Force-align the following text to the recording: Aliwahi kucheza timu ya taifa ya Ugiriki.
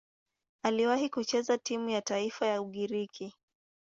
Aliwahi 0.63 1.09
kucheza 1.09 1.57
timu 1.57 1.89
ya 1.89 2.01
taifa 2.01 2.45
ya 2.45 2.61
Ugiriki. 2.61 3.33